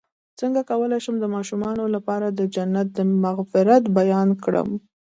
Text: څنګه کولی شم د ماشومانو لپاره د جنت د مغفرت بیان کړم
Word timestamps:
څنګه 0.39 0.61
کولی 0.69 0.99
شم 1.05 1.15
د 1.21 1.25
ماشومانو 1.35 1.83
لپاره 1.95 2.27
د 2.29 2.41
جنت 2.55 2.87
د 2.93 2.99
مغفرت 3.23 3.83
بیان 3.99 4.29
کړم 4.43 4.69